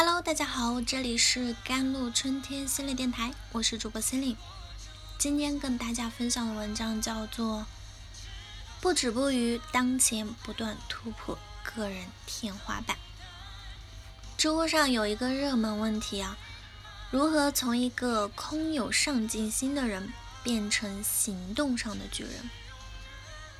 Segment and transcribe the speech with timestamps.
[0.00, 4.36] Hello，大家好，这里是甘露春天心理电台，我是主播心灵。
[5.18, 7.62] 今天跟大家分享的文章叫做
[8.80, 12.96] 《不止步于当前，不断突破个人天花板》。
[14.36, 16.38] 知乎上有一个热门问题啊，
[17.10, 20.12] 如何从一个空有上进心的人
[20.44, 22.48] 变成行动上的巨人？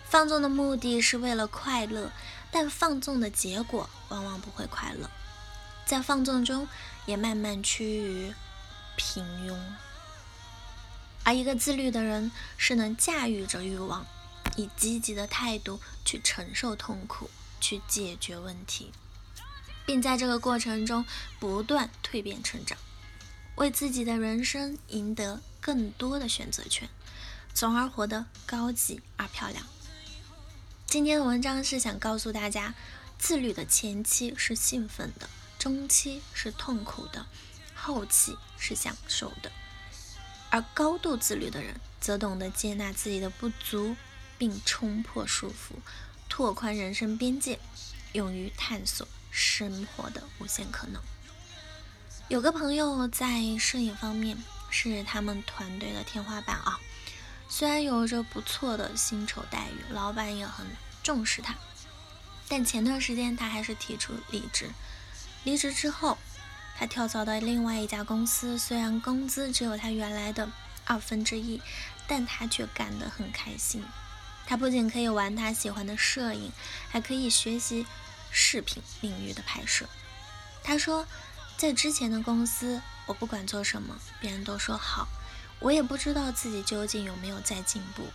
[0.04, 2.12] 放纵的目的是为了快乐，
[2.52, 5.10] 但放纵的结果往往不会快乐。
[5.88, 6.68] 在放纵中，
[7.06, 8.34] 也慢慢趋于
[8.94, 9.58] 平庸。
[11.24, 14.06] 而一个自律的人，是能驾驭着欲望，
[14.56, 18.92] 以积极的态度去承受痛苦，去解决问题，
[19.86, 21.06] 并在这个过程中
[21.40, 22.76] 不断蜕变成长，
[23.54, 26.86] 为自己的人生赢得更多的选择权，
[27.54, 29.64] 从而活得高级而漂亮。
[30.84, 32.74] 今天的文章是想告诉大家，
[33.18, 35.30] 自律的前期是兴奋的。
[35.58, 37.26] 中期是痛苦的，
[37.74, 39.50] 后期是享受的，
[40.50, 43.96] 而高度自律的人则懂得接纳自己的不足，
[44.38, 45.74] 并冲破束缚，
[46.28, 47.58] 拓宽人生边界，
[48.12, 51.02] 勇于探索生活的无限可能。
[52.28, 54.38] 有个朋友在摄影方面
[54.70, 56.78] 是他们团队的天花板啊，
[57.48, 60.66] 虽然有着不错的薪酬待遇，老板也很
[61.02, 61.56] 重视他，
[62.46, 64.70] 但前段时间他还是提出离职。
[65.44, 66.18] 离职之后，
[66.76, 70.48] 他跳槽到另外一家公司，虽然工资只有他原来的
[70.84, 71.60] 二分之一，
[72.06, 73.84] 但他却干得很开心。
[74.46, 76.52] 他不仅可以玩他喜欢的摄影，
[76.88, 77.86] 还可以学习
[78.30, 79.86] 视频领域的拍摄。
[80.62, 81.06] 他说，
[81.56, 85.08] 在之前的公司，我不管做什么，别人都说好，
[85.60, 88.06] 我也不知道自己究竟有没有在进步。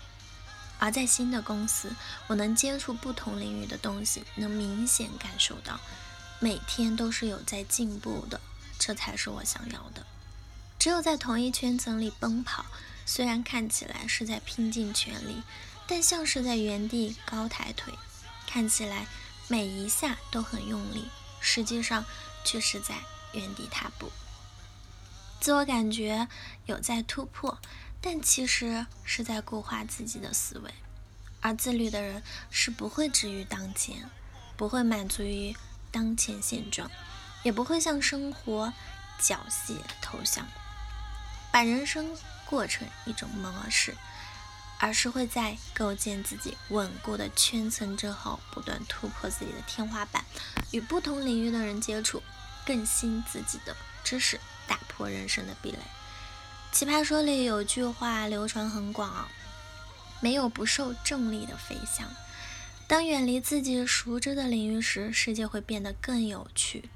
[0.80, 1.96] 而在新的公司，
[2.28, 5.80] 我能接触不同领域的东西，能明显感受到。
[6.44, 8.42] 每天都是有在进步的，
[8.78, 10.06] 这才是我想要的。
[10.78, 12.66] 只有在同一圈层里奔跑，
[13.06, 15.42] 虽然看起来是在拼尽全力，
[15.88, 17.94] 但像是在原地高抬腿，
[18.46, 19.08] 看起来
[19.48, 21.08] 每一下都很用力，
[21.40, 22.04] 实际上
[22.44, 22.96] 却是在
[23.32, 24.12] 原地踏步。
[25.40, 26.28] 自我感觉
[26.66, 27.58] 有在突破，
[28.02, 30.74] 但其实是在固化自己的思维。
[31.40, 34.10] 而自律的人是不会止于当前，
[34.58, 35.56] 不会满足于。
[35.94, 36.90] 当前现状，
[37.44, 38.74] 也不会向生活
[39.20, 40.48] 缴械投降，
[41.52, 43.96] 把人生过成一种模式，
[44.80, 50.26] 而是会在构建自己稳固的圈层之后，不断突破自己的天花板，
[50.72, 52.24] 与不同领域的人接触，
[52.66, 55.78] 更新自己的知识，打破人生的壁垒。
[56.72, 59.30] 奇葩说里有句话流传很广啊，
[60.22, 62.10] 没有不受重力的飞翔。
[62.88, 66.90] 当远离自己熟知的领域时，世界会变得更有趣。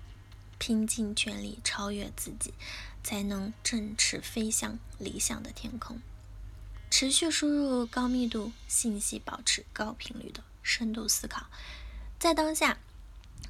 [0.59, 2.53] 拼尽全力超越自己，
[3.03, 6.01] 才能振翅飞向理想的天空。
[6.89, 11.45] 持续输入高密度信息，保持高频率的深度思考。
[12.19, 12.79] 在当下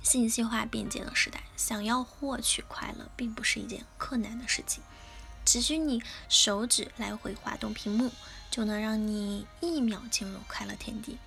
[0.04, 4.84] 信息化便捷的时代，想要获取快乐，并不是一件困难的事情。
[5.46, 8.12] 只需你手指来回滑动屏幕，
[8.52, 11.18] 就能让你一秒进入快乐天地。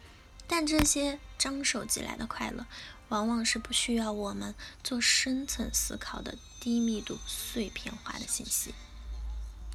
[0.53, 2.67] 但这些张手即来的快乐，
[3.09, 4.53] 往往是不需要我们
[4.83, 8.75] 做深层思考的低密度碎片化的信息。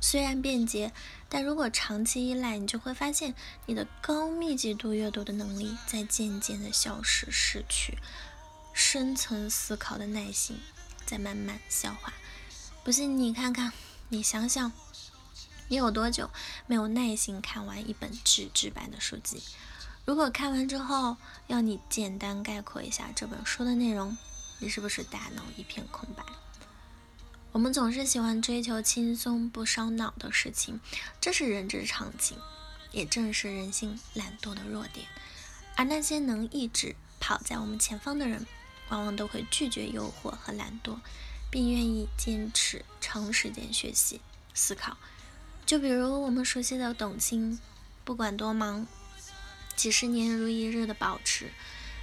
[0.02, 0.92] 虽然便捷，
[1.30, 3.34] 但如果长期依赖，你就会发现
[3.68, 7.98] 你的高密集度阅读的能力在渐渐的消失，失去
[8.74, 10.60] 深层思考的耐心
[11.06, 12.14] 在慢慢消化。
[12.84, 13.72] 不信你看看，
[14.10, 14.74] 你想想，
[15.70, 16.30] 你有多久
[16.68, 19.42] 没有耐心看完一本纸质版的书籍？
[20.06, 21.18] 如果看完之后
[21.48, 24.16] 要你简单概括一下这本书的内容，
[24.60, 26.24] 你是不是大脑一片空白？
[27.52, 30.80] 我们总是喜欢追求轻松不烧脑的事情，
[31.20, 32.38] 这是人之常情，
[32.92, 35.08] 也正是人性懒惰的弱点。
[35.76, 38.46] 而那些能一直跑在我们前方的人，
[38.90, 41.00] 往往都会拒绝诱惑和懒惰，
[41.50, 44.22] 并愿意坚持长时间学习
[44.54, 44.98] 思考。
[45.66, 47.60] 就比如我们熟悉的董卿，
[48.04, 48.86] 不管多忙。
[49.76, 51.52] 几十年如一日的保持，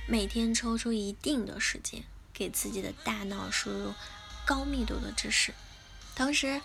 [0.07, 3.95] 每天抽出一定的时间给自己的大脑输入
[4.45, 5.55] 高密度的知识，
[6.15, 6.61] 同时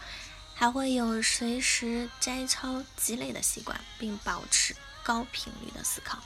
[0.54, 6.19] 还会有随时摘抄积累的习惯，并保持高频率的思考，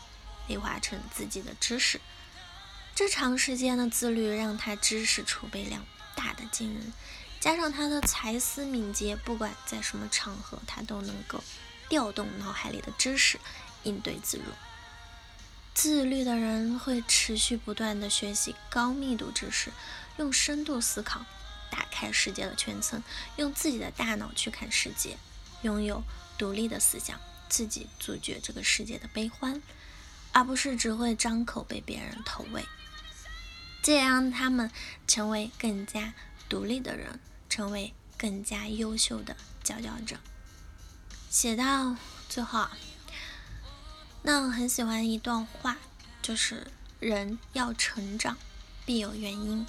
[0.48, 2.02] 内化成自己的知识。
[2.96, 5.86] 这长时间的自律让他知识储备量
[6.16, 6.92] 大的惊人，
[7.40, 11.44] 加上他的才思敏捷，不管在什么场合，他都能够
[11.88, 13.40] 调动脑海里的知识，
[13.84, 14.44] 应对自如。
[15.74, 19.72] 自律的人会持续不断的学习高密度知识，
[20.18, 21.26] 用深度思考
[21.70, 23.02] 打开世界的圈层，
[23.38, 25.18] 用自己的大脑去看世界，
[25.62, 26.04] 拥有
[26.38, 27.20] 独立的思想，
[27.50, 29.62] 自己主角这个世界的悲欢，
[30.34, 32.66] 而不是只会张口被别人投喂。
[33.82, 34.70] 这也让他们
[35.08, 36.14] 成为更加
[36.48, 37.20] 独立的人，
[37.50, 40.18] 成为更加优秀的佼佼者。
[41.30, 41.96] 写到
[42.30, 42.68] 最后，
[44.24, 45.78] 那我很喜欢一段话，
[46.22, 46.68] 就是
[47.00, 48.38] 人要成长，
[48.86, 49.66] 必有原因，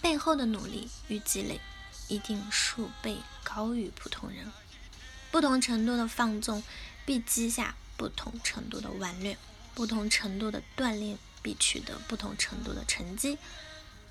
[0.00, 1.60] 背后的努力与积累，
[2.08, 4.52] 一定数倍高于普通人。
[5.30, 6.62] 不同程度的放纵，
[7.04, 9.36] 必积下不同程度的顽劣；
[9.74, 11.18] 不同程度的锻炼。
[11.42, 13.38] 必取得不同程度的成绩。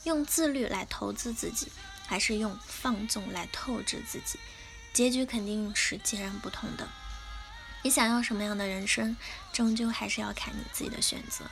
[0.05, 1.69] 用自律来投资自己，
[2.07, 4.39] 还是用放纵来透支自己，
[4.93, 6.87] 结局肯定是截然不同的。
[7.85, 9.15] 你想要什么样的人生，
[9.53, 11.45] 终究还是要看你自己的选择。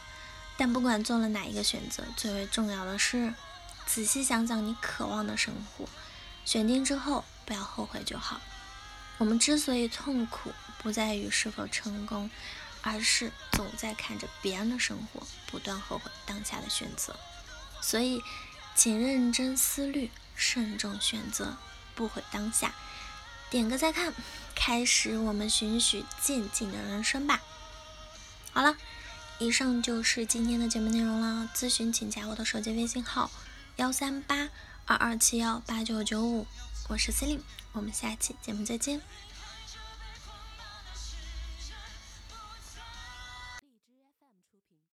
[0.57, 3.35] 但不管做了哪一个选择，最为重要的是
[3.85, 5.88] 仔细想想你渴望的生活，
[6.44, 8.41] 选定之后不要后悔就好。
[9.19, 12.31] 我们之所以痛苦，不在于是否成功。
[12.86, 17.15] 而是总在看着别人的生活，不断后悔当下的选择。
[17.79, 18.21] 所以，
[18.75, 21.56] 请认真思虑，慎重选择，
[21.95, 22.74] 不悔当下。
[23.53, 24.11] 点个再看，
[24.55, 27.39] 开始我们循序渐进的人生吧。
[28.51, 28.75] 好了，
[29.38, 31.47] 以上就是今天的节目内容了。
[31.53, 33.29] 咨询请加我的手机微信号：
[33.75, 34.50] 幺三八
[34.85, 36.47] 二二七幺八九九五，
[36.89, 39.00] 我是司令，我们下期节目再见。